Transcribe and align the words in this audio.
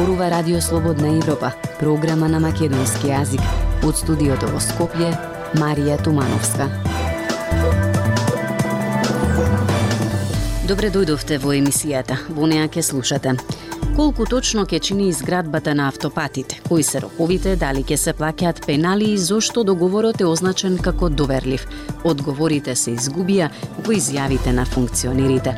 зборува 0.00 0.30
Радио 0.30 0.60
Слободна 0.60 1.08
Европа, 1.08 1.52
програма 1.78 2.28
на 2.28 2.38
македонски 2.40 3.10
јазик. 3.12 3.42
Од 3.84 3.98
студиото 4.00 4.48
во 4.48 4.56
Скопје, 4.56 5.10
Марија 5.60 5.98
Тумановска. 6.00 6.70
Добре 10.64 10.88
дојдовте 10.88 11.36
во 11.44 11.52
емисијата. 11.52 12.16
Во 12.32 12.48
неа 12.48 12.70
ке 12.72 12.80
слушате. 12.80 13.36
Колку 13.96 14.24
точно 14.24 14.62
ќе 14.70 14.78
чини 14.86 15.08
изградбата 15.10 15.74
на 15.74 15.88
автопатите? 15.88 16.60
Кои 16.68 16.82
се 16.82 17.00
роковите? 17.02 17.56
Дали 17.58 17.82
ќе 17.82 17.96
се 17.98 18.12
плаќаат 18.14 18.62
пенали 18.66 19.10
и 19.12 19.18
зошто 19.18 19.64
договорот 19.66 20.20
е 20.20 20.28
означен 20.30 20.78
како 20.78 21.08
доверлив? 21.10 21.66
Одговорите 22.04 22.76
се 22.76 22.94
изгубија 22.94 23.50
во 23.82 23.96
изјавите 23.96 24.54
на 24.54 24.64
функционерите. 24.64 25.56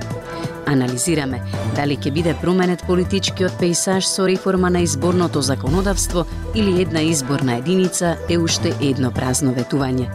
Анализираме 0.67 1.43
дали 1.77 1.99
ќе 2.01 2.13
биде 2.17 2.35
променет 2.41 2.87
политичкиот 2.89 3.61
пейсаж 3.61 4.09
со 4.09 4.27
реформа 4.27 4.71
на 4.71 4.81
изборното 4.81 5.43
законодавство 5.43 6.25
или 6.55 6.81
една 6.83 7.03
изборна 7.03 7.57
единица 7.61 8.17
е 8.31 8.39
уште 8.39 8.73
едно 8.81 9.13
празно 9.13 9.53
ветување. 9.53 10.09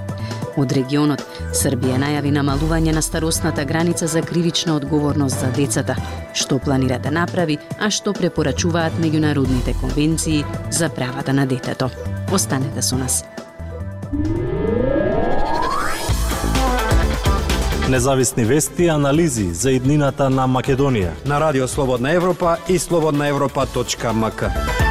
Од 0.57 0.73
регионот, 0.73 1.21
Србија 1.53 1.99
најави 2.01 2.31
намалување 2.33 2.95
на 2.97 3.01
старосната 3.05 3.65
граница 3.65 4.07
за 4.09 4.23
кривична 4.25 4.73
одговорност 4.75 5.39
за 5.39 5.51
децата, 5.53 5.95
што 6.33 6.57
планира 6.57 6.97
да 6.99 7.11
направи, 7.13 7.59
а 7.79 7.91
што 7.93 8.13
препорачуваат 8.17 8.97
меѓународните 8.97 9.77
конвенции 9.81 10.43
за 10.71 10.89
правата 10.89 11.33
на 11.33 11.45
детето. 11.45 11.91
Останете 12.33 12.81
со 12.81 12.97
нас. 12.97 13.23
Независни 17.89 18.45
вести 18.45 18.83
и 18.83 18.89
анализи 18.89 19.53
за 19.53 19.71
иднината 19.71 20.29
на 20.29 20.47
Македонија 20.47 21.13
на 21.25 21.39
Радио 21.39 21.67
Слободна 21.67 22.11
Европа 22.11 22.57
и 22.67 22.79
слободнаевропа.мк. 22.79 24.86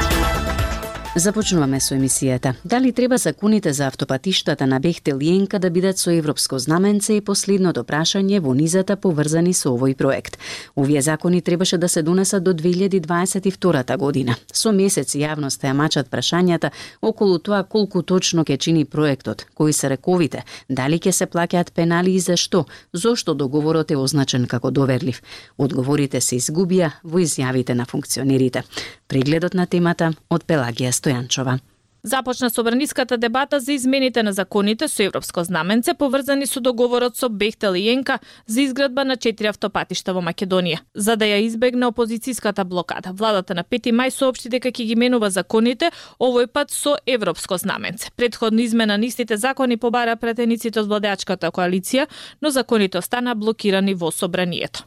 Започнуваме 1.17 1.79
со 1.81 1.95
емисијата. 1.95 2.51
Дали 2.65 2.93
треба 2.93 3.17
законите 3.19 3.73
за 3.73 3.87
автопатиштата 3.87 4.67
на 4.67 4.81
Бехтел 4.81 5.19
и 5.21 5.29
Енка 5.37 5.59
да 5.59 5.71
бидат 5.71 5.99
со 5.99 6.11
европско 6.11 6.59
знаменце 6.59 7.15
и 7.17 7.21
последното 7.21 7.85
прашање 7.85 8.41
во 8.41 8.53
низата 8.53 8.97
поврзани 8.97 9.55
со 9.55 9.71
овој 9.73 9.95
проект. 9.97 10.37
Овие 10.77 11.01
закони 11.03 11.41
требаше 11.41 11.79
да 11.79 11.89
се 11.89 12.03
донесат 12.03 12.45
до 12.45 12.53
2022 12.53 13.97
година. 13.97 14.37
Со 14.53 14.73
месец 14.73 15.15
јавноста 15.17 15.71
ја 15.71 15.73
мачат 15.73 16.11
прашањата 16.11 16.71
околу 17.01 17.39
тоа 17.39 17.63
колку 17.65 18.03
точно 18.03 18.45
ќе 18.45 18.59
чини 18.59 18.85
проектот, 18.85 19.47
кои 19.55 19.73
се 19.73 19.89
рековите, 19.89 20.45
дали 20.69 20.99
ќе 20.99 21.13
се 21.13 21.27
плаќаат 21.27 21.73
пенали 21.73 22.13
и 22.15 22.21
за 22.21 22.37
зашто, 22.37 22.67
зошто 22.93 23.35
договорот 23.35 23.91
е 23.91 23.97
означен 23.97 24.47
како 24.47 24.71
доверлив. 24.71 25.23
Одговорите 25.57 26.21
се 26.21 26.37
изгубија 26.37 26.91
во 27.05 27.25
изјавите 27.25 27.73
на 27.73 27.87
функционерите. 27.87 28.63
Прегледот 29.09 29.55
на 29.55 29.67
темата 29.67 30.13
од 30.29 30.45
Пелагија 30.45 30.93
Стојанчова. 31.07 31.59
Започна 32.03 32.51
собраниската 32.51 33.19
дебата 33.19 33.61
за 33.61 33.73
измените 33.73 34.23
на 34.23 34.33
законите 34.33 34.89
со 34.89 35.03
европско 35.03 35.45
знаменце 35.45 35.95
поврзани 35.95 36.47
со 36.47 36.61
договорот 36.61 37.17
со 37.17 37.29
Бехтел 37.29 37.75
и 37.75 37.89
Енка 37.89 38.19
за 38.47 38.61
изградба 38.63 39.05
на 39.05 39.17
четири 39.17 39.49
автопатишта 39.49 40.15
во 40.15 40.23
Македонија. 40.23 40.79
За 40.95 41.17
да 41.17 41.27
ја 41.27 41.43
избегне 41.43 41.87
опозицијската 41.87 42.65
блокада, 42.65 43.13
владата 43.13 43.55
на 43.55 43.65
5 43.65 43.91
мај 43.91 44.11
соопшти 44.11 44.49
дека 44.49 44.71
ќе 44.71 44.87
ги 44.87 44.97
менува 44.97 45.31
законите, 45.31 45.91
овој 46.21 46.47
пат 46.47 46.71
со 46.71 46.97
европско 47.07 47.59
знаменце. 47.59 48.11
Предходно 48.17 48.61
измена 48.61 48.99
на 48.99 49.07
истите 49.07 49.37
закони 49.37 49.77
побара 49.77 50.17
претениците 50.17 50.81
од 50.81 50.87
владеачката 50.87 51.51
коалиција, 51.51 52.07
но 52.41 52.51
законите 52.51 52.99
остана 52.99 53.35
блокирани 53.35 53.95
во 53.95 54.11
собранието. 54.11 54.87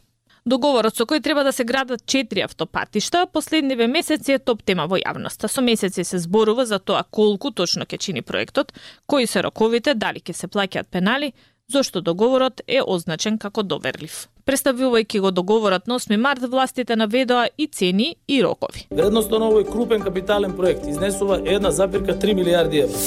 Договорот 0.50 0.97
со 0.97 1.05
кој 1.05 1.19
треба 1.22 1.44
да 1.46 1.51
се 1.53 1.63
градат 1.63 2.01
четири 2.09 2.41
автопатишта, 2.41 3.28
последниве 3.29 3.85
месеци 3.88 4.34
е 4.34 4.40
топ 4.40 4.63
тема 4.66 4.88
во 4.90 4.97
јавноста. 4.97 5.46
Со 5.46 5.62
месеци 5.62 6.01
се 6.03 6.18
зборува 6.18 6.66
за 6.66 6.79
тоа 6.79 7.03
колку 7.03 7.51
точно 7.51 7.85
ќе 7.85 8.00
чини 8.01 8.24
проектот, 8.25 8.74
кои 9.06 9.28
се 9.29 9.44
роковите, 9.46 9.94
дали 9.94 10.24
ќе 10.25 10.34
се 10.34 10.50
плаќаат 10.50 10.90
пенали, 10.90 11.34
зошто 11.72 12.02
договорот 12.02 12.62
е 12.68 12.81
означен 12.81 13.38
како 13.38 13.63
доверлив. 13.63 14.28
Представувајќи 14.46 15.19
го 15.22 15.31
договорот 15.31 15.88
на 15.88 16.00
8 16.00 16.18
март, 16.18 16.41
властите 16.50 16.96
наведоа 16.96 17.50
и 17.57 17.68
цени 17.68 18.16
и 18.28 18.41
рокови. 18.44 18.88
Вредноста 18.91 19.40
на 19.40 19.52
овој 19.52 19.68
крупен 19.72 20.02
капитален 20.02 20.56
проект 20.57 20.88
изнесува 20.88 21.40
1,3 21.40 22.34
милиарди 22.34 22.78
евра. 22.85 22.97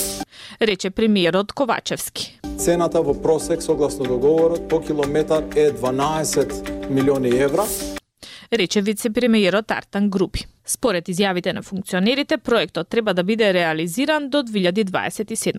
Рече 0.60 0.90
премиерот 0.90 1.52
Ковачевски. 1.52 2.38
Цената 2.58 3.02
во 3.02 3.14
просек 3.14 3.62
согласно 3.62 4.04
договорот 4.04 4.68
по 4.68 4.80
километар 4.80 5.42
е 5.56 5.72
12 5.72 6.90
милиони 6.90 7.28
евра. 7.28 7.66
Рече 8.52 8.80
вице-премиерот 8.80 9.70
Артан 9.70 10.10
Групи. 10.10 10.46
Според 10.66 11.08
изјавите 11.08 11.52
на 11.52 11.62
функционерите, 11.62 12.38
проектот 12.38 12.88
треба 12.88 13.14
да 13.14 13.24
биде 13.24 13.52
реализиран 13.54 14.28
до 14.28 14.42
2027 14.42 15.58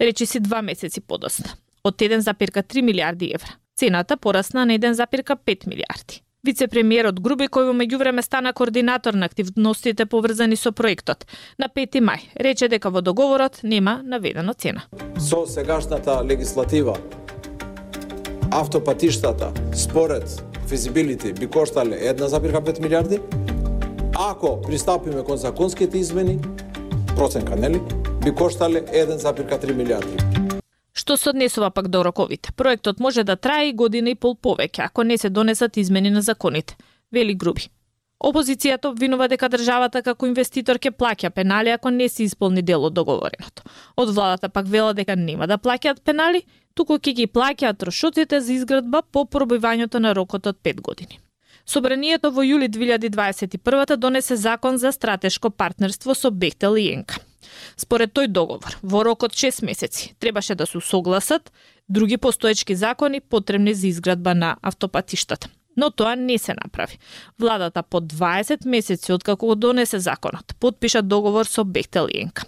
Рече 0.00 0.26
си 0.26 0.40
два 0.40 0.62
месеци 0.62 1.00
подосна, 1.00 1.52
од 1.84 1.96
1,3 1.96 2.82
милиарди 2.82 3.32
евра. 3.34 3.56
Цената 3.76 4.16
порасна 4.16 4.66
на 4.66 4.78
1,5 4.78 5.68
милиарди. 5.68 6.22
Вице-премиерот 6.44 7.20
Груби, 7.22 7.46
кој 7.46 7.68
во 7.70 7.74
меѓувреме 7.74 8.22
стана 8.22 8.50
координатор 8.52 9.14
на 9.14 9.26
активностите 9.30 10.06
поврзани 10.06 10.56
со 10.56 10.72
проектот, 10.72 11.26
на 11.58 11.68
5 11.70 12.00
мај 12.02 12.24
рече 12.34 12.68
дека 12.68 12.90
во 12.90 13.02
договорот 13.02 13.60
нема 13.62 14.00
наведено 14.02 14.52
цена. 14.52 14.82
Со 15.18 15.46
сегашната 15.46 16.22
легислатива, 16.24 16.96
автопатиштата, 18.50 19.52
според 19.74 20.44
физибилити, 20.68 21.32
би 21.32 21.46
коштале 21.46 21.96
1,5 22.14 22.82
милиарди. 22.82 23.20
Ако 24.18 24.60
пристапиме 24.62 25.22
кон 25.22 25.36
законските 25.36 25.98
измени, 25.98 26.38
проценка, 27.16 27.56
нели, 27.56 27.80
би 28.24 28.34
коштале 28.34 28.82
1,3 28.82 29.74
милиарди. 29.74 30.41
Што 31.12 31.18
се 31.20 31.30
однесува 31.30 31.68
пак 31.70 31.88
до 31.88 32.00
роковите? 32.04 32.52
Проектот 32.56 33.00
може 33.00 33.22
да 33.22 33.36
трае 33.36 33.68
и 33.68 33.72
година 33.76 34.10
и 34.10 34.14
пол 34.14 34.32
повеќе, 34.32 34.86
ако 34.86 35.02
не 35.04 35.18
се 35.18 35.28
донесат 35.28 35.76
измени 35.76 36.10
на 36.10 36.22
законите, 36.22 36.76
вели 37.12 37.34
Груби. 37.34 37.66
Опозицијата 38.24 38.88
обвинува 38.88 39.26
дека 39.28 39.50
државата 39.52 40.00
како 40.02 40.24
инвеститор 40.26 40.78
ќе 40.80 40.94
плаќа 40.96 41.28
пенали 41.30 41.68
ако 41.68 41.90
не 41.90 42.08
се 42.08 42.24
исполни 42.24 42.62
дел 42.62 42.86
од 42.88 42.94
договореното. 42.96 43.62
Од 43.96 44.14
владата 44.14 44.48
пак 44.48 44.70
вела 44.72 44.94
дека 44.94 45.16
нема 45.16 45.46
да 45.46 45.58
плаќаат 45.58 46.00
пенали, 46.00 46.46
туку 46.72 46.96
ќе 46.96 47.12
ги 47.12 47.26
плаќаат 47.26 47.76
трошоците 47.76 48.40
за 48.40 48.52
изградба 48.54 49.02
по 49.02 49.26
пробивањето 49.26 50.00
на 50.00 50.14
рокот 50.16 50.46
од 50.46 50.62
5 50.64 50.80
години. 50.80 51.20
Собранието 51.66 52.30
во 52.32 52.40
јули 52.40 52.72
2021 52.72 53.96
донесе 53.96 54.36
закон 54.36 54.78
за 54.78 54.92
стратешко 54.92 55.50
партнерство 55.50 56.14
со 56.14 56.30
Бехтел 56.30 56.76
и 56.76 56.88
Енка. 56.94 57.20
Според 57.76 58.12
тој 58.12 58.28
договор, 58.28 58.78
во 58.82 59.04
рок 59.04 59.22
од 59.22 59.32
6 59.32 59.64
месеци 59.64 60.14
требаше 60.18 60.54
да 60.54 60.66
се 60.66 60.80
согласат 60.80 61.52
други 61.88 62.16
постоечки 62.16 62.74
закони 62.74 63.20
потребни 63.20 63.74
за 63.74 63.86
изградба 63.86 64.34
на 64.34 64.56
автопатиштата. 64.62 65.48
Но 65.76 65.90
тоа 65.90 66.16
не 66.16 66.38
се 66.38 66.54
направи. 66.54 66.98
Владата 67.38 67.82
по 67.82 68.00
20 68.00 68.68
месеци 68.68 69.12
откако 69.12 69.46
го 69.46 69.54
донесе 69.54 69.98
законот, 69.98 70.54
подпиша 70.60 71.02
договор 71.02 71.46
со 71.46 71.64
Бехтел 71.64 72.08
и 72.10 72.20
Енка. 72.20 72.44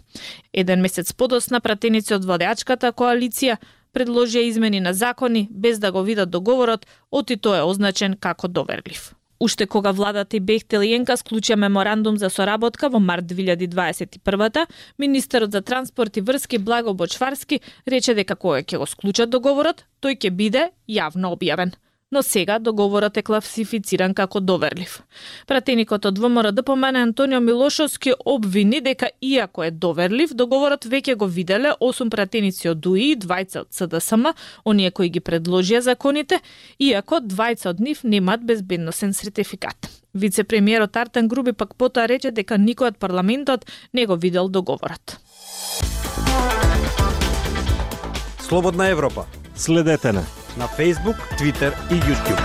Еден 0.52 0.80
месец 0.80 1.12
подосна 1.12 1.60
пратеници 1.60 2.14
од 2.14 2.24
владеачката 2.24 2.92
коалиција 2.92 3.56
предложија 3.94 4.44
измени 4.44 4.80
на 4.80 4.92
закони 4.92 5.48
без 5.50 5.78
да 5.78 5.92
го 5.92 6.02
видат 6.02 6.30
договорот, 6.30 6.86
оти 7.10 7.36
тој 7.36 7.58
е 7.58 7.68
означен 7.68 8.16
како 8.20 8.48
доверлив. 8.48 9.13
Уште 9.40 9.66
кога 9.66 9.92
владата 9.92 10.36
и 10.36 10.40
Бехтел 10.40 10.82
и 10.82 10.92
Енка 10.94 11.16
склучија 11.18 11.56
меморандум 11.56 12.16
за 12.18 12.30
соработка 12.30 12.88
во 12.88 13.00
март 13.00 13.26
2021 13.26 14.66
министерот 14.98 15.52
за 15.52 15.62
транспорт 15.62 16.16
и 16.16 16.20
врски 16.20 16.58
Благо 16.58 16.94
Бочварски 16.94 17.60
рече 17.86 18.14
дека 18.14 18.36
кога 18.36 18.62
ќе 18.62 18.78
го 18.78 18.86
склучат 18.86 19.30
договорот, 19.30 19.84
тој 20.02 20.18
ќе 20.18 20.30
биде 20.30 20.70
јавно 20.88 21.34
објавен 21.34 21.74
но 22.12 22.22
сега 22.22 22.58
договорот 22.58 23.16
е 23.16 23.22
класифициран 23.22 24.14
како 24.14 24.40
доверлив. 24.40 25.00
Пратеникот 25.46 26.06
од 26.06 26.18
ВМРО 26.18 26.52
ДПМН 26.52 26.96
Антонио 26.96 27.40
Милошовски 27.40 28.12
обвини 28.24 28.80
дека 28.80 29.08
иако 29.22 29.64
е 29.64 29.70
доверлив, 29.70 30.34
договорот 30.34 30.84
веќе 30.84 31.16
го 31.16 31.26
виделе 31.26 31.74
8 31.80 32.10
пратеници 32.10 32.68
од 32.68 32.80
ДУИ 32.80 33.10
и 33.12 33.16
двајца 33.16 33.64
од 33.64 33.72
СДСМ, 33.74 34.30
оние 34.64 34.90
кои 34.90 35.08
ги 35.08 35.20
предложија 35.20 35.80
законите, 35.80 36.40
иако 36.78 37.18
двајца 37.20 37.72
од 37.74 37.80
нив 37.80 38.04
немаат 38.04 38.46
безбедносен 38.46 39.12
сертификат. 39.12 39.90
Вице-премиерот 40.14 40.96
Артен 40.96 41.28
Груби 41.28 41.52
пак 41.52 41.74
потоа 41.74 42.06
рече 42.06 42.30
дека 42.30 42.54
никој 42.54 42.94
од 42.94 42.98
парламентот 42.98 43.66
не 43.92 44.06
го 44.06 44.14
видел 44.16 44.48
договорот. 44.48 45.18
Слободна 48.38 48.88
Европа. 48.88 49.26
Следете 49.56 50.12
на 50.12 50.43
на 50.56 50.66
Facebook, 50.68 51.18
Twitter 51.38 51.72
и 51.90 51.94
YouTube. 51.94 52.42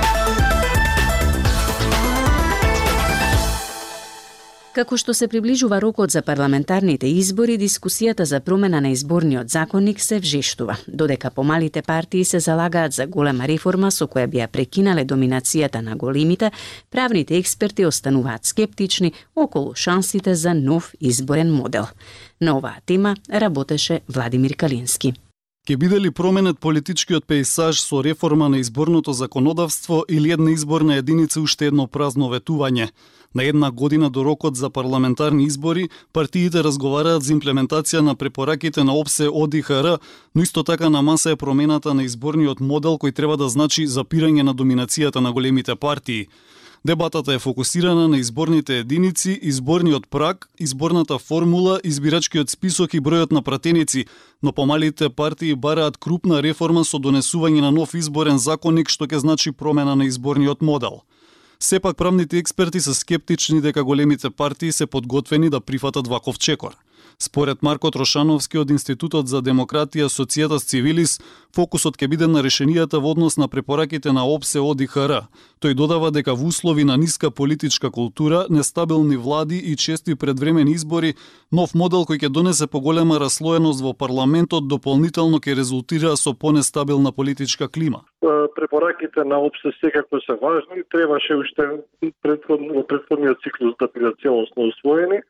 Како 4.80 4.96
што 4.96 5.12
се 5.18 5.28
приближува 5.28 5.82
рокот 5.82 6.14
за 6.14 6.22
парламентарните 6.22 7.10
избори, 7.10 7.58
дискусијата 7.60 8.24
за 8.24 8.40
промена 8.40 8.80
на 8.82 8.94
изборниот 8.94 9.50
законник 9.50 10.00
се 10.00 10.20
вжештува, 10.20 10.78
додека 10.88 11.32
помалите 11.32 11.82
партии 11.82 12.26
се 12.26 12.40
залагаат 12.40 12.94
за 12.94 13.08
голема 13.08 13.48
реформа 13.48 13.92
со 13.92 14.08
која 14.08 14.28
би 14.28 14.40
ја 14.40 14.48
прекинале 14.48 15.04
доминацијата 15.06 15.82
на 15.82 15.96
големите, 15.96 16.52
правните 16.92 17.38
експерти 17.38 17.86
остануваат 17.86 18.46
скептични 18.46 19.14
околу 19.36 19.76
шансите 19.76 20.36
за 20.36 20.54
нов 20.54 20.94
изборен 21.02 21.52
модел. 21.54 21.88
На 22.42 22.58
оваа 22.58 22.80
тема 22.86 23.16
работеше 23.34 24.02
Владимир 24.08 24.56
Калински. 24.56 25.14
Ке 25.70 25.78
биде 25.78 26.02
ли 26.02 26.10
променет 26.12 26.60
политичкиот 26.60 27.28
пейсаж 27.28 27.82
со 27.82 28.04
реформа 28.04 28.50
на 28.50 28.58
изборното 28.58 29.14
законодавство 29.14 30.04
или 30.10 30.32
една 30.32 30.52
изборна 30.52 30.96
единица 30.96 31.42
уште 31.42 31.68
едно 31.70 31.86
празно 31.88 32.30
ветување? 32.32 32.90
На 33.36 33.44
една 33.44 33.70
година 33.72 34.10
до 34.10 34.26
рокот 34.26 34.56
за 34.56 34.70
парламентарни 34.70 35.44
избори, 35.44 35.90
партиите 36.14 36.64
разговараат 36.64 37.24
за 37.24 37.34
имплементација 37.34 38.02
на 38.02 38.16
препораките 38.16 38.84
на 38.84 38.98
ОПСЕ 38.98 39.30
ОДИХР, 39.30 40.00
но 40.36 40.42
исто 40.42 40.64
така 40.64 40.90
на 40.90 41.02
маса 41.02 41.32
е 41.32 41.36
промената 41.36 41.94
на 41.94 42.04
изборниот 42.04 42.60
модел 42.60 42.98
кој 42.98 43.14
треба 43.14 43.38
да 43.38 43.50
значи 43.50 43.86
запирање 43.86 44.42
на 44.42 44.56
доминацијата 44.56 45.22
на 45.22 45.32
големите 45.32 45.76
партии. 45.76 46.28
Дебатата 46.86 47.34
е 47.34 47.40
фокусирана 47.40 48.08
на 48.08 48.18
изборните 48.18 48.78
единици, 48.80 49.40
изборниот 49.42 50.08
праг, 50.10 50.50
изборната 50.60 51.20
формула, 51.20 51.80
избирачкиот 51.84 52.50
список 52.50 52.94
и 52.94 53.02
бројот 53.02 53.32
на 53.32 53.42
пратеници, 53.42 54.06
но 54.44 54.52
помалите 54.52 55.10
партии 55.10 55.56
бараат 55.56 55.98
крупна 55.98 56.40
реформа 56.44 56.86
со 56.88 56.96
донесување 56.96 57.60
на 57.60 57.72
нов 57.72 57.94
изборен 58.00 58.40
законник 58.40 58.88
што 58.90 59.12
ќе 59.12 59.20
значи 59.20 59.52
промена 59.52 59.96
на 59.96 60.08
изборниот 60.08 60.62
модел. 60.62 61.04
Сепак 61.60 61.98
правните 61.98 62.38
експерти 62.38 62.80
се 62.80 62.94
скептични 62.94 63.62
дека 63.62 63.84
големите 63.84 64.30
партии 64.30 64.72
се 64.72 64.88
подготвени 64.88 65.50
да 65.50 65.60
прифатат 65.60 66.08
ваков 66.08 66.40
чекор. 66.40 66.78
Според 67.20 67.64
Марко 67.64 67.92
Трошановски 67.92 68.58
од 68.58 68.70
Институтот 68.72 69.28
за 69.28 69.42
демократија 69.44 70.08
Социјата 70.08 70.56
Цивилис, 70.64 71.18
фокусот 71.56 71.98
ќе 71.98 72.08
биде 72.12 72.28
на 72.28 72.44
решенијата 72.46 73.00
во 73.02 73.14
однос 73.16 73.38
на 73.38 73.48
препораките 73.48 74.12
на 74.12 74.26
ОПСЕ 74.26 74.62
ОДИХР. 74.62 75.14
Тој 75.62 75.74
додава 75.74 76.12
дека 76.12 76.36
во 76.36 76.50
услови 76.52 76.84
на 76.84 76.98
ниска 76.98 77.32
политичка 77.32 77.92
култура, 77.92 78.46
нестабилни 78.50 79.18
влади 79.18 79.58
и 79.58 79.76
чести 79.76 80.16
предвремени 80.16 80.78
избори, 80.78 81.16
нов 81.52 81.74
модел 81.74 82.06
кој 82.10 82.22
ќе 82.24 82.30
донесе 82.30 82.68
поголема 82.68 83.20
раслоеност 83.20 83.82
во 83.82 83.94
парламентот 83.94 84.68
дополнително 84.68 85.40
ќе 85.40 85.58
резултира 85.58 86.16
со 86.16 86.34
понестабилна 86.34 87.12
политичка 87.12 87.68
клима. 87.68 88.06
Препораките 88.56 89.24
на 89.24 89.40
ОПСЕ 89.40 89.72
секако 89.82 90.20
се 90.22 90.34
важни, 90.42 90.84
требаше 90.92 91.36
уште 91.36 91.82
предходно, 92.22 92.74
во 92.74 92.84
предходниот 92.84 93.42
циклус 93.44 93.76
да 93.80 93.88
бидат 93.88 94.22
целосно 94.22 94.70
усвоени 94.70 95.22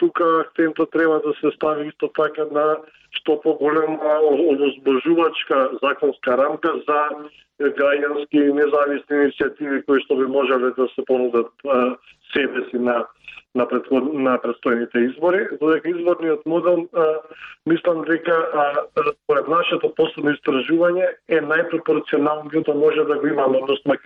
тука 0.00 0.24
акцентот 0.40 0.90
треба 0.90 1.20
да 1.26 1.32
се 1.40 1.56
стави 1.56 1.88
исто 1.88 2.08
така 2.08 2.44
на 2.52 2.76
што 3.18 3.36
поголема 3.42 4.18
овозможувачка 4.30 5.70
законска 5.82 6.36
рамка 6.36 6.74
за 6.88 7.00
граѓански 7.60 8.44
независни 8.56 9.16
иницијативи 9.24 9.82
кои 9.86 10.02
што 10.04 10.16
би 10.16 10.26
можеле 10.26 10.72
да 10.76 10.88
се 10.94 11.04
понудат 11.06 11.50
себе 12.32 12.64
си 12.70 12.78
на 12.78 13.04
на, 13.54 13.66
предход, 13.68 14.12
на 14.14 14.36
предстојните 14.38 15.10
избори, 15.10 15.42
додека 15.60 15.90
изборниот 15.90 16.46
модел, 16.46 16.86
а, 16.94 17.06
мислам 17.66 18.04
дека 18.06 18.36
според 19.24 19.48
нашето 19.48 19.90
последно 19.96 20.30
истражување 20.36 21.06
е 21.28 21.40
најпропорционалниот 21.42 22.66
да 22.66 22.74
може 22.74 23.04
да 23.08 23.18
го 23.18 23.26
имаме, 23.26 23.58
односно 23.62 23.96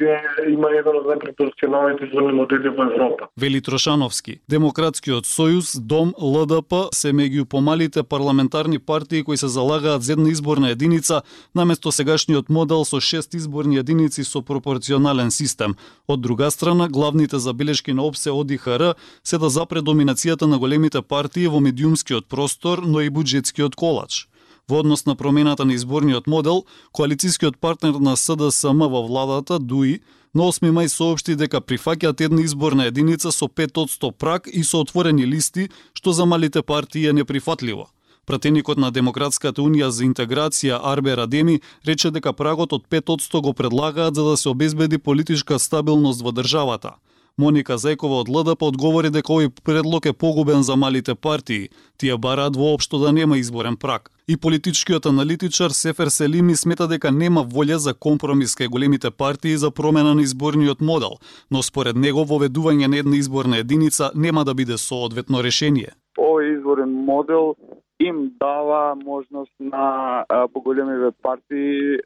има 0.48 0.70
еден 0.72 0.96
од 0.96 1.08
најпропорционалните 1.12 2.08
изборни 2.08 2.32
модели 2.32 2.72
во 2.72 2.88
Европа. 2.88 3.28
Вели 3.40 3.60
Трошановски, 3.60 4.40
Демократскиот 4.48 5.28
сојуз, 5.28 5.76
Дом, 5.80 6.14
ЛДП 6.18 6.88
се 6.92 7.12
меѓу 7.12 7.44
помалите 7.44 8.02
парламентарни 8.02 8.78
партии 8.78 9.24
кои 9.24 9.36
се 9.36 9.48
залагаат 9.48 10.02
за 10.02 10.12
една 10.12 10.30
изборна 10.30 10.70
единица 10.70 11.22
наместо 11.54 11.92
сегашниот 11.92 12.48
модел 12.48 12.84
со 12.84 13.00
шест 13.00 13.34
изборни 13.34 13.76
единици 13.76 14.24
со 14.24 14.42
пропорционален 14.42 15.30
систем. 15.30 15.76
Од 16.08 16.20
друга 16.20 16.50
страна, 16.50 16.88
главните 16.88 17.38
забелешки 17.38 17.92
на 17.92 18.02
ОПСЕ 18.02 18.30
ОДИХР 18.30 18.94
се 19.24 19.33
се 19.34 19.38
да 19.38 19.50
запре 19.50 19.80
доминацијата 19.82 20.46
на 20.46 20.58
големите 20.62 21.02
партии 21.02 21.48
во 21.50 21.58
медиумскиот 21.58 22.28
простор, 22.30 22.84
но 22.86 23.00
и 23.02 23.10
буџетскиот 23.10 23.74
колач. 23.74 24.28
Во 24.68 24.78
однос 24.78 25.06
на 25.06 25.16
промената 25.16 25.64
на 25.64 25.74
изборниот 25.74 26.28
модел, 26.30 26.64
коалицијскиот 26.94 27.58
партнер 27.58 27.98
на 27.98 28.14
СДСМ 28.14 28.86
во 28.86 29.02
владата, 29.02 29.58
ДУИ, 29.58 30.00
на 30.34 30.46
8 30.46 30.70
мај 30.70 30.86
соопшти 30.86 31.34
дека 31.34 31.58
прифаќаат 31.58 32.20
една 32.20 32.44
изборна 32.46 32.86
единица 32.86 33.32
со 33.32 33.48
5% 33.50 34.12
прак 34.12 34.46
и 34.46 34.62
со 34.62 34.78
отворени 34.86 35.26
листи, 35.26 35.68
што 35.94 36.12
за 36.12 36.26
малите 36.26 36.62
партии 36.62 37.06
е 37.06 37.12
неприфатливо. 37.12 37.90
Пратеникот 38.26 38.78
на 38.78 38.90
Демократската 38.90 39.62
унија 39.62 39.88
за 39.88 40.04
интеграција 40.04 40.78
Арбе 40.78 41.16
Радеми 41.16 41.60
рече 41.86 42.10
дека 42.10 42.32
прагот 42.32 42.72
од 42.72 42.86
5% 42.86 43.40
го 43.40 43.52
предлагаат 43.52 44.14
за 44.14 44.22
да 44.22 44.36
се 44.36 44.48
обезбеди 44.48 44.98
политичка 44.98 45.58
стабилност 45.58 46.22
во 46.22 46.32
државата. 46.32 46.94
Моника 47.38 47.78
Зекова 47.78 48.20
од 48.22 48.28
ЛДП 48.30 48.62
одговори 48.62 49.08
дека 49.10 49.32
овој 49.34 49.48
предлог 49.66 50.04
е 50.06 50.12
погубен 50.14 50.62
за 50.62 50.76
малите 50.78 51.14
партии. 51.14 51.70
Тие 51.98 52.16
бараат 52.16 52.54
воопшто 52.56 52.98
да 53.02 53.10
нема 53.12 53.38
изборен 53.38 53.76
прак. 53.76 54.10
И 54.28 54.36
политичкиот 54.36 55.06
аналитичар 55.06 55.70
Сефер 55.70 56.08
Селими 56.14 56.54
смета 56.56 56.86
дека 56.86 57.10
нема 57.10 57.42
волја 57.42 57.76
за 57.82 57.94
компромис 57.94 58.54
кај 58.54 58.70
големите 58.70 59.10
партии 59.10 59.56
за 59.56 59.70
промена 59.70 60.14
на 60.14 60.22
изборниот 60.22 60.80
модел, 60.80 61.18
но 61.50 61.62
според 61.62 61.96
него 61.96 62.22
воведување 62.22 62.86
на 62.86 63.02
една 63.02 63.16
изборна 63.16 63.58
единица 63.58 64.12
нема 64.14 64.44
да 64.44 64.54
биде 64.54 64.78
соодветно 64.78 65.42
решение. 65.42 65.90
Овој 66.18 66.54
изборен 66.54 66.94
модел 67.04 67.56
им 67.98 68.30
дава 68.38 68.94
можност 68.94 69.52
на 69.58 70.24
поголемиве 70.52 71.10
партии 71.22 71.98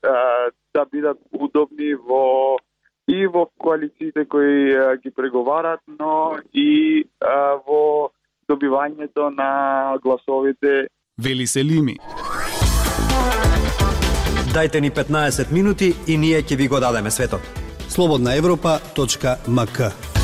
да 0.75 0.85
бидат 0.93 1.19
удобни 1.33 1.95
во 1.95 2.57
и 3.09 3.27
во 3.27 3.49
коалициите 3.59 4.25
кои 4.29 4.77
а, 4.77 4.97
ги 4.97 5.11
преговарат, 5.11 5.81
но 6.01 6.37
и 6.55 7.05
а, 7.21 7.57
во 7.67 8.11
добивањето 8.49 9.31
на 9.37 9.97
гласовите. 10.03 10.89
Вели 11.19 11.47
Селими. 11.47 11.97
Дайте 14.55 14.81
ни 14.81 14.91
15 14.91 15.53
минути 15.53 15.95
и 16.07 16.17
ние 16.17 16.43
ќе 16.43 16.57
ви 16.57 16.69
го 16.69 16.81
дадеме 16.81 17.11
светот. 17.11 17.41
Слободна 17.89 18.37
Европа.мк 18.37 20.18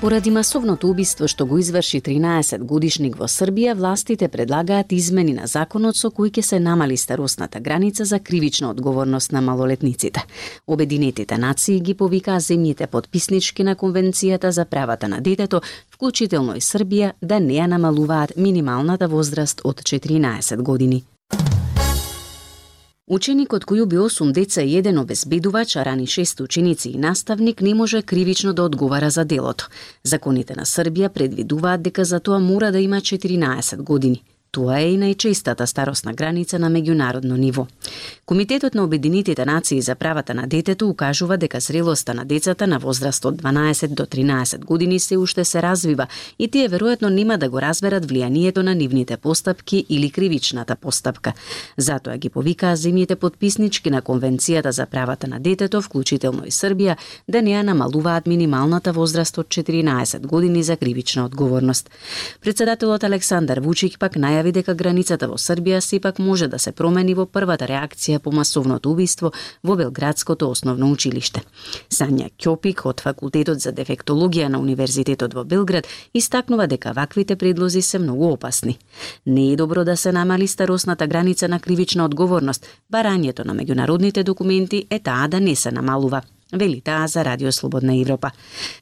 Поради 0.00 0.30
масовното 0.30 0.88
убиство 0.88 1.26
што 1.28 1.44
го 1.46 1.58
изврши 1.60 1.98
13 2.00 2.62
годишник 2.64 3.18
во 3.20 3.26
Србија, 3.28 3.74
властите 3.76 4.30
предлагаат 4.32 4.94
измени 4.96 5.34
на 5.36 5.44
законот 5.46 5.98
со 6.00 6.08
кои 6.10 6.30
ќе 6.32 6.40
се 6.40 6.60
намали 6.60 6.96
старосната 6.96 7.60
граница 7.60 8.06
за 8.08 8.18
кривична 8.18 8.70
одговорност 8.70 9.32
на 9.32 9.42
малолетниците. 9.44 10.24
Обединетите 10.66 11.38
нации 11.38 11.80
ги 11.80 11.94
повикаа 11.94 12.40
земјите 12.40 12.86
подписнички 12.86 13.62
на 13.62 13.76
Конвенцијата 13.76 14.48
за 14.48 14.64
правата 14.64 15.08
на 15.08 15.20
детето, 15.20 15.60
вклучително 15.92 16.56
и 16.56 16.64
Србија, 16.64 17.12
да 17.20 17.36
не 17.36 17.60
ја 17.60 17.68
намалуваат 17.68 18.36
минималната 18.36 19.08
возраст 19.08 19.60
од 19.64 19.84
14 19.84 20.62
години. 20.62 21.04
Ученикот 23.10 23.64
кој 23.66 23.80
уби 23.82 23.96
8 23.98 24.30
деца 24.30 24.62
и 24.62 24.76
еден 24.78 24.98
обезбедувач, 25.00 25.72
а 25.76 25.84
рани 25.84 26.06
6 26.06 26.44
ученици 26.44 26.90
и 26.90 26.98
наставник, 26.98 27.60
не 27.60 27.74
може 27.74 28.02
кривично 28.02 28.52
да 28.54 28.62
одговара 28.62 29.10
за 29.10 29.24
делото. 29.24 29.66
Законите 30.04 30.54
на 30.54 30.62
Србија 30.62 31.08
предвидуваат 31.08 31.82
дека 31.82 32.04
за 32.04 32.20
тоа 32.20 32.38
мора 32.38 32.70
да 32.70 32.78
има 32.78 33.00
14 33.02 33.82
години. 33.82 34.22
Тоа 34.50 34.80
е 34.82 34.88
и 34.90 34.96
најчестата 34.98 35.62
старосна 35.70 36.10
граница 36.12 36.58
на 36.58 36.66
меѓународно 36.74 37.36
ниво. 37.38 37.68
Комитетот 38.26 38.74
на 38.74 38.82
Обединетите 38.82 39.44
нации 39.46 39.80
за 39.80 39.94
правата 39.94 40.34
на 40.34 40.46
детето 40.46 40.88
укажува 40.88 41.36
дека 41.36 41.60
зрелоста 41.60 42.14
на 42.14 42.24
децата 42.24 42.66
на 42.66 42.78
возраст 42.78 43.24
од 43.24 43.42
12 43.42 43.94
до 43.94 44.06
13 44.06 44.64
години 44.64 44.98
се 44.98 45.16
уште 45.16 45.44
се 45.44 45.62
развива 45.62 46.06
и 46.38 46.48
тие 46.48 46.68
веројатно 46.68 47.08
нема 47.08 47.38
да 47.38 47.48
го 47.48 47.60
разберат 47.60 48.06
влијанието 48.06 48.62
на 48.62 48.74
нивните 48.74 49.16
постапки 49.16 49.86
или 49.88 50.10
кривичната 50.10 50.76
постапка. 50.76 51.32
Затоа 51.76 52.16
ги 52.18 52.28
повикаа 52.28 52.74
земјите 52.76 53.14
подписнички 53.14 53.90
на 53.90 54.02
Конвенцијата 54.02 54.70
за 54.70 54.86
правата 54.86 55.28
на 55.28 55.40
детето, 55.40 55.82
вклучително 55.82 56.42
и 56.46 56.50
Србија, 56.50 56.96
да 57.28 57.42
не 57.42 57.50
ја 57.50 57.62
намалуваат 57.62 58.26
минималната 58.26 58.92
возраст 58.92 59.38
од 59.38 59.46
14 59.46 60.26
години 60.26 60.62
за 60.62 60.76
кривична 60.76 61.24
одговорност. 61.24 61.90
Председателот 62.40 63.04
Александар 63.04 63.60
Вучик 63.60 63.98
пак 63.98 64.18
наја 64.18 64.39
најави 64.40 64.52
дека 64.52 64.74
границата 64.74 65.28
во 65.28 65.36
Србија 65.36 65.80
сепак 65.80 66.18
може 66.18 66.48
да 66.48 66.58
се 66.58 66.72
промени 66.72 67.14
во 67.14 67.26
првата 67.26 67.66
реакција 67.66 68.18
по 68.18 68.32
масовното 68.32 68.90
убиство 68.90 69.32
во 69.62 69.76
Белградското 69.76 70.48
основно 70.50 70.90
училиште. 70.90 71.42
Сања 71.90 72.30
Ќопик 72.40 72.86
од 72.86 73.00
факултетот 73.00 73.60
за 73.60 73.72
дефектологија 73.72 74.48
на 74.48 74.58
Универзитетот 74.58 75.34
во 75.34 75.44
Белград 75.44 75.86
истакнува 76.14 76.66
дека 76.66 76.92
ваквите 76.92 77.36
предлози 77.36 77.82
се 77.82 77.98
многу 77.98 78.32
опасни. 78.32 78.78
Не 79.26 79.52
е 79.52 79.56
добро 79.56 79.84
да 79.84 79.96
се 79.96 80.12
намали 80.12 80.46
старосната 80.46 81.06
граница 81.06 81.48
на 81.48 81.60
кривична 81.60 82.04
одговорност, 82.04 82.66
барањето 82.92 83.44
на 83.44 83.54
меѓународните 83.54 84.22
документи 84.24 84.86
е 84.90 84.98
таа 84.98 85.28
да 85.28 85.40
не 85.40 85.56
се 85.56 85.70
намалува 85.70 86.22
вели 86.52 86.80
таа 86.80 87.06
за 87.06 87.24
Радио 87.24 87.52
Слободна 87.52 87.96
Европа. 88.00 88.30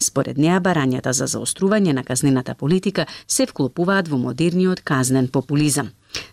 Според 0.02 0.38
неа, 0.38 0.60
барањата 0.60 1.12
за 1.12 1.26
заострување 1.26 1.92
на 1.92 2.04
казнената 2.04 2.54
политика 2.54 3.06
се 3.26 3.46
вклопуваат 3.46 4.08
во 4.08 4.18
модерниот 4.18 4.80
казнен 4.80 5.28
популизам. 5.28 5.90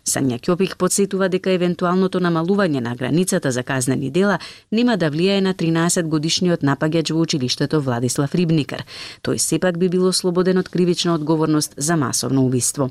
Сања 0.08 0.38
Кјопик 0.39 0.75
подсетува 0.80 1.27
дека 1.30 1.51
евентуалното 1.51 2.20
намалување 2.24 2.80
на 2.80 2.96
границата 2.96 3.51
за 3.51 3.63
казнени 3.63 4.12
дела 4.12 4.38
нема 4.72 4.98
да 4.98 5.12
влијае 5.12 5.42
на 5.42 5.54
13 5.54 6.08
годишниот 6.08 6.63
напаѓач 6.63 7.12
во 7.13 7.25
училиштето 7.25 7.82
Владислав 7.82 8.36
Рибникар. 8.36 8.86
Тој 9.22 9.38
сепак 9.38 9.77
би 9.77 9.89
било 9.89 10.13
слободен 10.13 10.58
од 10.58 10.70
кривична 10.70 11.15
одговорност 11.15 11.74
за 11.77 11.98
масовно 11.98 12.46
убиство. 12.46 12.89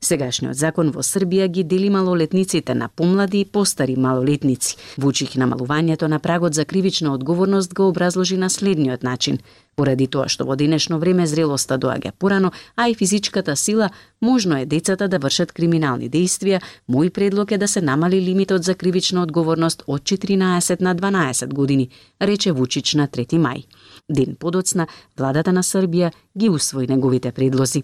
Сегашниот 0.00 0.56
закон 0.56 0.90
во 0.90 1.02
Србија 1.02 1.48
ги 1.48 1.64
дели 1.64 1.90
малолетниците 1.90 2.74
на 2.74 2.88
помлади 2.88 3.40
и 3.40 3.44
постари 3.44 3.96
малолетници. 3.96 4.76
Вучик 4.98 5.36
намалувањето 5.40 6.08
на 6.08 6.18
прагот 6.18 6.54
за 6.54 6.64
кривична 6.64 7.14
одговорност 7.14 7.74
го 7.74 7.88
образложи 7.88 8.36
на 8.36 8.50
следниот 8.50 9.02
начин. 9.02 9.38
Поради 9.76 10.06
тоа 10.06 10.28
што 10.30 10.46
во 10.46 10.54
денешно 10.56 10.98
време 11.02 11.26
зрелоста 11.26 11.78
доаѓа 11.78 12.12
порано, 12.18 12.52
а 12.76 12.88
и 12.88 12.94
физичката 12.94 13.56
сила, 13.56 13.90
можно 14.20 14.58
е 14.58 14.66
децата 14.66 15.08
да 15.08 15.18
вршат 15.18 15.52
криминални 15.52 16.10
действија, 16.10 16.60
мој 16.88 17.10
предлог 17.10 17.52
е 17.52 17.58
да 17.58 17.68
се 17.68 17.80
намали 17.80 18.20
лимитот 18.20 18.64
за 18.64 18.74
кривична 18.74 19.22
одговорност 19.22 19.82
од 19.86 20.02
14 20.02 20.80
на 20.80 20.94
12 20.94 21.54
години, 21.54 21.88
рече 22.20 22.52
Вучич 22.52 22.94
на 22.94 23.08
3 23.08 23.38
мај. 23.38 23.64
Да 24.08 24.14
Ден 24.14 24.36
подоцна, 24.36 24.84
владата 25.16 25.52
на 25.52 25.62
Србија 25.62 26.10
ги 26.36 26.50
усвои 26.52 26.84
неговите 26.86 27.30
предлози. 27.32 27.80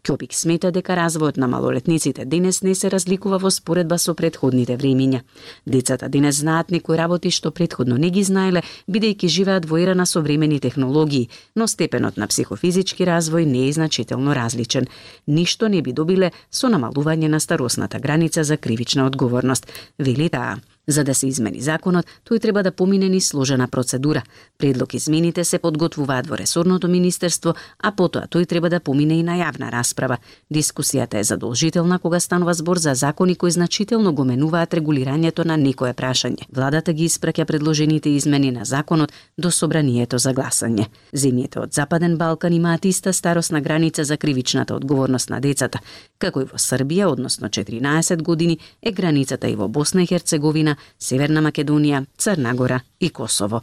Кјопик 0.00 0.32
смета 0.32 0.70
дека 0.72 0.94
развојот 0.96 1.36
на 1.36 1.44
малолетниците 1.46 2.24
денес 2.24 2.62
не 2.62 2.72
се 2.74 2.88
разликува 2.88 3.36
во 3.38 3.50
споредба 3.50 3.98
со 3.98 4.14
предходните 4.14 4.78
времиња. 4.78 5.20
Децата 5.66 6.08
денес 6.08 6.40
знаат 6.40 6.70
некои 6.70 6.96
работи 6.96 7.30
што 7.30 7.50
предходно 7.50 7.98
не 7.98 8.08
ги 8.08 8.24
знаеле, 8.24 8.62
бидејќи 8.88 9.28
живеат 9.28 9.68
во 9.68 9.76
ера 9.76 9.94
на 9.94 10.06
современи 10.06 10.58
технологии, 10.60 11.28
но 11.54 11.68
степенот 11.68 12.16
на 12.16 12.26
психофизички 12.26 13.04
развој 13.04 13.44
не 13.44 13.68
е 13.68 13.72
значително 13.72 14.34
различен. 14.34 14.88
Ништо 15.26 15.68
не 15.68 15.82
би 15.82 15.92
добиле 15.92 16.32
со 16.50 16.72
намалување 16.72 17.28
на 17.28 17.40
старосната 17.40 18.00
граница 18.00 18.44
за 18.44 18.56
кривична 18.56 19.06
одговорност, 19.06 19.66
вели 19.98 20.30
таа. 20.30 20.56
За 20.88 21.04
да 21.04 21.14
се 21.14 21.26
измени 21.28 21.60
законот, 21.60 22.06
тој 22.24 22.40
треба 22.40 22.62
да 22.64 22.72
помине 22.72 23.10
ни 23.12 23.20
сложена 23.20 23.68
процедура. 23.68 24.22
Предлог 24.58 24.94
измените 24.94 25.44
се 25.44 25.58
подготвуваат 25.58 26.26
во 26.26 26.38
ресорното 26.40 26.88
министерство, 26.88 27.52
а 27.78 27.92
потоа 27.92 28.24
тој 28.24 28.48
треба 28.48 28.70
да 28.72 28.80
помине 28.80 29.18
и 29.20 29.22
на 29.22 29.36
јавна 29.36 29.68
расправа. 29.68 30.16
Дискусијата 30.48 31.20
е 31.20 31.24
задолжителна 31.28 31.98
кога 31.98 32.20
станува 32.20 32.54
збор 32.54 32.78
за 32.78 32.94
закони 32.94 33.36
кои 33.36 33.50
значително 33.50 34.14
го 34.14 34.24
менуваат 34.24 34.74
регулирањето 34.74 35.44
на 35.44 35.56
некое 35.56 35.92
прашање. 35.92 36.48
Владата 36.48 36.92
ги 36.92 37.04
испраќа 37.08 37.44
предложените 37.44 38.08
измени 38.08 38.50
на 38.50 38.64
законот 38.64 39.12
до 39.38 39.50
собранието 39.50 40.18
за 40.18 40.32
гласање. 40.32 40.88
Земјите 41.12 41.60
од 41.60 41.72
Западен 41.72 42.16
Балкан 42.16 42.52
имаат 42.52 42.84
иста 42.84 43.12
старосна 43.12 43.60
граница 43.60 44.04
за 44.04 44.16
кривичната 44.16 44.74
одговорност 44.74 45.28
на 45.30 45.40
децата, 45.40 45.84
како 46.18 46.40
и 46.40 46.48
во 46.48 46.56
Србија, 46.56 47.12
односно 47.12 47.48
14 47.48 48.22
години, 48.22 48.58
е 48.82 48.92
границата 48.92 49.48
и 49.48 49.56
во 49.56 49.68
Босна 49.68 50.02
и 50.02 50.06
Херцеговина, 50.06 50.77
Северна 50.98 51.42
Македонија, 51.42 52.06
Црна 52.18 52.54
Гора 52.54 52.80
и 53.00 53.10
Косово. 53.10 53.62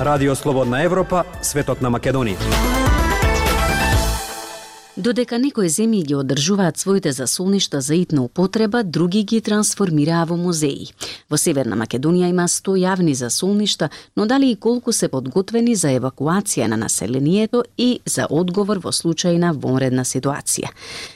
Радио 0.00 0.34
Слободна 0.34 0.82
Европа, 0.82 1.24
светот 1.42 1.82
на 1.82 1.90
Македонија. 1.90 2.80
Додека 5.00 5.38
некои 5.38 5.68
земји 5.72 6.02
ги 6.04 6.14
одржуваат 6.18 6.76
своите 6.78 7.12
засолништа 7.12 7.80
за 7.80 7.94
итна 7.94 8.22
употреба, 8.24 8.82
други 8.84 9.22
ги 9.24 9.40
трансформираа 9.40 10.26
во 10.26 10.36
музеи. 10.36 10.90
Во 11.30 11.38
Северна 11.40 11.78
Македонија 11.78 12.28
има 12.28 12.44
100 12.48 12.74
јавни 12.82 13.14
засолништа, 13.14 13.88
но 14.16 14.26
дали 14.26 14.50
и 14.50 14.56
колку 14.56 14.92
се 14.92 15.08
подготвени 15.08 15.76
за 15.76 15.94
евакуација 15.96 16.66
на 16.66 16.76
населението 16.76 17.62
и 17.78 18.00
за 18.04 18.26
одговор 18.30 18.82
во 18.84 18.92
случај 18.92 19.38
на 19.38 19.52
вонредна 19.52 20.04
ситуација. 20.04 20.68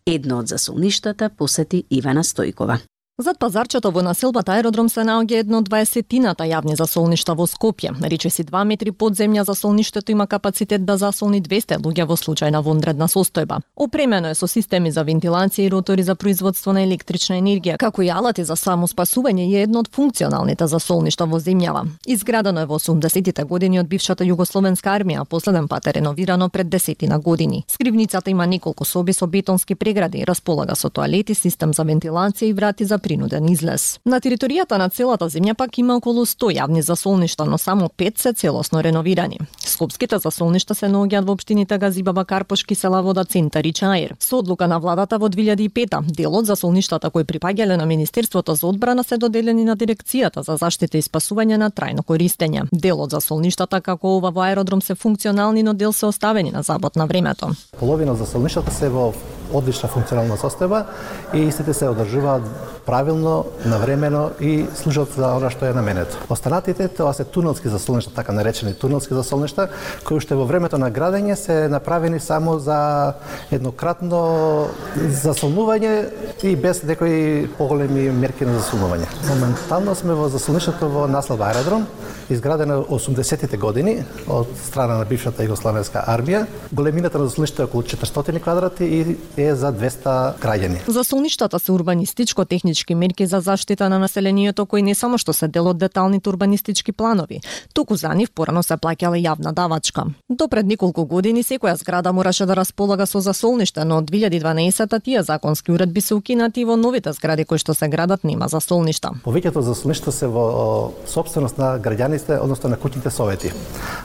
Едно 0.06 0.38
од 0.38 0.49
засолништата 0.49 1.28
посети 1.28 1.84
Ивана 1.90 2.25
Стојкова. 2.25 2.78
Зад 3.18 3.38
пазарчето 3.38 3.90
во 3.94 4.02
населбата 4.02 4.52
аеродром 4.52 4.88
се 4.90 5.04
наоѓа 5.06 5.44
едно 5.44 5.61
20-тината 5.62 6.49
јавни 6.50 6.75
засолништа 6.75 7.37
во 7.38 7.44
Скопје. 7.47 7.92
Рече 8.11 8.30
си 8.30 8.42
2 8.42 8.64
метри 8.66 8.90
подземја 8.90 9.44
засолништето 9.47 10.11
има 10.11 10.26
капацитет 10.26 10.85
да 10.85 10.97
засолни 10.99 11.38
200 11.40 11.78
луѓе 11.78 12.09
во 12.11 12.16
случај 12.18 12.50
на 12.50 12.61
вонредна 12.61 13.06
состојба. 13.06 13.61
Опремено 13.76 14.33
е 14.33 14.35
со 14.35 14.49
системи 14.50 14.90
за 14.90 15.04
вентилација 15.04 15.62
и 15.62 15.71
ротори 15.71 16.02
за 16.02 16.16
производство 16.16 16.73
на 16.73 16.83
електрична 16.83 17.37
енергија, 17.38 17.76
како 17.76 18.02
и 18.02 18.11
алати 18.11 18.42
за 18.44 18.56
самоспасување 18.56 19.47
е 19.47 19.62
едно 19.62 19.85
од 19.87 19.92
функционалните 19.94 20.66
засолништа 20.66 21.25
во 21.30 21.38
земјава. 21.38 21.87
Изградено 22.06 22.66
е 22.66 22.66
во 22.66 22.80
80-тите 22.83 23.44
години 23.44 23.78
од 23.78 23.87
бившата 23.87 24.25
југословенска 24.25 24.90
армија, 24.90 25.25
последен 25.25 25.68
пат 25.68 25.87
е 25.87 25.92
реновирано 26.00 26.49
пред 26.49 26.68
десетина 26.68 27.21
години. 27.21 27.62
Скривницата 27.71 28.30
има 28.30 28.47
неколку 28.47 28.85
соби 28.85 29.12
со 29.12 29.26
бетонски 29.26 29.75
прегради, 29.75 30.25
располага 30.26 30.75
со 30.75 30.90
тоалети, 30.90 31.35
систем 31.35 31.75
за 31.75 31.85
вентилација 31.85 32.50
и 32.50 32.52
врати 32.52 32.85
за 32.85 32.99
принуден 33.04 33.49
излез. 33.52 33.99
На 34.08 34.20
територијата 34.25 34.78
на 34.80 34.88
целата 34.88 35.28
земја 35.28 35.54
пак 35.54 35.78
има 35.78 35.99
околу 36.00 36.25
100 36.25 36.52
јавни 36.56 36.80
засолништа, 36.80 37.44
но 37.44 37.58
само 37.58 37.88
5 37.88 38.18
се 38.18 38.32
целосно 38.32 38.82
реновирани. 38.82 39.38
Скопските 39.58 40.18
засолништа 40.18 40.75
се 40.75 40.88
наоѓаат 40.88 41.26
во 41.28 41.37
општините 41.37 41.78
Газибаба, 41.78 42.25
Карпош, 42.25 42.64
Киселавода, 42.64 43.25
Центар 43.25 43.64
и 43.64 43.73
Чаир. 43.73 44.14
Со 44.20 44.38
одлука 44.38 44.68
на 44.68 44.78
владата 44.80 45.18
во 45.18 45.28
2005 45.28 46.00
делот 46.16 46.46
засолништата 46.46 47.11
кои 47.11 47.25
припаѓале 47.25 47.76
на 47.76 47.87
Министерството 47.87 48.54
за 48.54 48.66
одбрана 48.66 49.04
се 49.04 49.18
доделени 49.18 49.64
на 49.64 49.76
Дирекцијата 49.76 50.40
за 50.46 50.56
заштита 50.56 50.99
и 50.99 51.02
спасување 51.02 51.58
на 51.61 51.70
трајно 51.70 52.06
користење. 52.06 52.68
Делот 52.73 53.11
засолништата 53.11 53.80
како 53.80 54.16
ова 54.16 54.30
во 54.30 54.46
аеродром 54.49 54.82
се 54.82 54.94
функционални, 54.94 55.62
но 55.62 55.75
дел 55.75 55.92
се 55.92 56.06
оставени 56.06 56.50
на 56.50 56.62
забот 56.62 56.96
на 56.96 57.06
времето. 57.06 57.50
Половина 57.78 58.14
засолништата 58.14 58.73
се 58.73 58.88
во 58.88 59.12
одлична 59.54 59.88
функционална 59.88 60.37
состојба 60.37 60.84
и 61.32 61.46
истите 61.49 61.75
се 61.75 61.88
одржуваат 61.88 62.42
правилно, 62.87 63.44
навремено 63.64 64.30
и 64.40 64.66
служат 64.76 65.14
за 65.16 65.32
она 65.37 65.50
што 65.50 65.66
е 65.66 65.73
наменето. 65.73 66.18
Останатите 66.28 66.88
тоа 66.88 67.14
се 67.14 67.25
тунелски 67.25 67.68
засолништа, 67.68 68.12
така 68.14 68.32
наречени 68.32 68.75
тунелски 68.75 69.14
засолништа, 69.14 69.68
кои 70.04 70.16
уште 70.20 70.34
во 70.34 70.44
времето 70.44 70.78
на 70.78 70.90
градење 70.90 71.34
се 71.34 71.68
направени 71.68 72.20
само 72.20 72.58
за 72.58 73.14
еднократно 73.50 74.68
засолнување 74.99 75.94
и 76.42 76.56
без 76.56 76.82
некои 76.82 77.49
поголеми 77.58 78.11
мерки 78.11 78.44
на 78.44 78.58
засолнување. 78.61 79.08
Моментално 79.28 79.94
сме 79.94 80.14
во 80.14 80.28
засолништето 80.28 80.88
во 80.88 81.06
Наслав 81.08 81.40
аеродром, 81.40 81.87
изградено 82.31 82.85
80-тите 82.85 83.57
години 83.57 84.04
од 84.28 84.49
страна 84.66 84.99
на 84.99 85.04
бившата 85.04 85.45
југославенска 85.45 86.04
армија. 86.09 86.47
Големината 86.73 87.19
на 87.19 87.26
засолништето 87.28 87.62
е 87.62 87.64
околу 87.64 87.83
400 87.83 88.40
квадрати 88.40 88.85
и 88.85 89.16
е 89.37 89.54
за 89.54 89.73
200 89.73 90.38
граѓани. 90.38 90.88
Засолништата 90.88 91.59
се 91.59 91.73
урбанистичко-технички 91.73 92.95
мерки 92.95 93.26
за 93.26 93.40
заштита 93.40 93.88
на 93.88 93.99
населението 93.99 94.66
кои 94.66 94.83
не 94.83 94.95
само 94.95 95.19
што 95.19 95.33
се 95.33 95.49
дел 95.49 95.69
од 95.69 95.78
деталните 95.78 96.28
урбанистички 96.28 96.93
планови, 96.93 97.40
туку 97.75 97.97
за 97.97 98.14
нив 98.14 98.31
порано 98.35 98.62
се 98.62 98.75
плаќала 98.75 99.19
јавна 99.21 99.52
давачка. 99.52 100.04
До 100.31 100.49
пред 100.49 100.66
неколку 100.66 101.04
години 101.04 101.43
секоја 101.43 101.75
зграда 101.76 102.12
мораше 102.12 102.47
да 102.47 102.57
располага 102.57 103.07
со 103.07 103.21
засолниште, 103.21 103.85
но 103.85 103.99
од 103.99 104.11
2012 104.11 105.02
тие 105.04 105.23
законски 105.23 105.73
уредби 105.73 106.00
се 106.00 106.14
укинати 106.14 106.61
и 106.61 106.64
во 106.64 106.76
новите 106.76 107.12
згради 107.12 107.45
кои 107.45 107.59
што 107.59 107.75
се 107.75 107.88
градат 107.88 108.25
нема 108.25 108.49
засолништа. 108.49 109.12
Повеќето 109.25 109.61
засолништа 109.61 110.12
се 110.12 110.26
во 110.26 110.93
собственост 111.07 111.59
на 111.59 111.78
граѓаните, 112.14 112.40
односно 112.42 112.71
на 112.71 112.76
куќните 112.76 113.11
совети. 113.11 113.52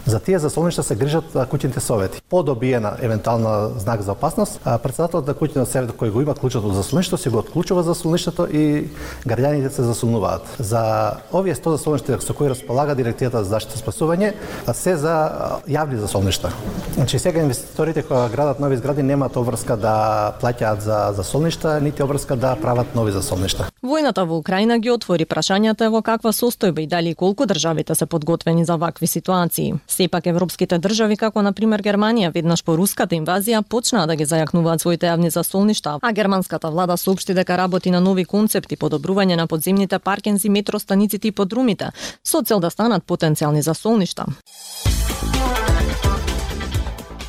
За 0.06 0.20
тие 0.20 0.40
засолништа 0.40 0.84
се 0.84 0.96
грижат 0.96 1.34
куќните 1.34 1.80
совети. 1.80 2.22
По 2.30 2.44
добиена 2.44 2.98
евентуална 3.02 3.70
знак 3.80 4.02
за 4.02 4.12
опасност, 4.12 4.60
председателот 4.84 5.28
на 5.28 5.34
куќниот 5.34 5.66
совет 5.66 5.92
кој 5.92 6.12
го 6.12 6.22
има 6.22 6.36
клучот 6.36 6.64
од 6.66 6.76
засолништето 6.76 7.18
се 7.18 7.30
го 7.30 7.40
отклучува 7.40 7.84
засолништето 7.84 8.48
и 8.48 8.90
граѓаните 9.26 9.70
се 9.70 9.84
засолнуваат. 9.84 10.42
За 10.60 11.22
овие 11.34 11.56
100 11.56 11.78
засолништа 11.78 12.22
со 12.22 12.34
кои 12.34 12.50
располага 12.50 12.96
директијата 12.96 13.44
за 13.44 13.56
заштита 13.56 13.80
и 13.80 13.84
спасување, 13.84 14.34
се 14.74 14.96
за 14.96 15.62
јавни 15.68 16.00
засолништа. 16.00 16.54
Значи 16.96 17.20
сега 17.20 17.42
инвеститорите 17.42 18.04
кои 18.04 18.30
градат 18.30 18.60
нови 18.60 18.78
згради 18.78 19.04
немаат 19.04 19.38
обврска 19.38 19.78
да 19.78 20.34
плаќаат 20.42 20.80
за 20.80 21.14
засолништа, 21.16 21.80
нити 21.82 22.04
обврска 22.04 22.36
да 22.36 22.56
прават 22.56 22.96
нови 22.96 23.12
засолништа. 23.12 23.69
Војната 23.82 24.26
во 24.28 24.36
Украина 24.36 24.76
ги 24.78 24.92
отвори 24.92 25.24
прашањата 25.24 25.88
во 25.88 26.02
каква 26.04 26.34
состојба 26.36 26.84
и 26.84 26.88
дали 26.88 27.14
колку 27.16 27.46
државите 27.48 27.96
се 27.96 28.06
подготвени 28.06 28.66
за 28.66 28.76
вакви 28.76 29.08
ситуации. 29.08 29.74
Сепак 29.88 30.28
европските 30.28 30.78
држави 30.78 31.16
како 31.16 31.42
на 31.42 31.54
пример 31.54 31.82
Германија 31.82 32.34
веднаш 32.34 32.64
по 32.64 32.76
руската 32.76 33.16
инвазија 33.16 33.62
почнаа 33.64 34.06
да 34.06 34.18
ги 34.20 34.28
зајакнуваат 34.28 34.84
своите 34.84 35.08
јавни 35.08 35.32
застолништа, 35.32 35.98
а 36.02 36.12
германската 36.12 36.70
влада 36.70 36.98
соопшти 36.98 37.34
дека 37.34 37.58
работи 37.58 37.92
на 37.92 38.02
нови 38.02 38.26
концепти 38.26 38.76
подобрување 38.76 39.36
на 39.36 39.48
подземните 39.48 40.00
паркинзи, 40.00 40.50
метростаниците 40.50 41.28
и 41.28 41.32
подрумите 41.32 41.92
со 42.24 42.44
цел 42.44 42.60
да 42.60 42.70
станат 42.70 43.08
потенцијални 43.08 43.64
застолништа. 43.64 44.26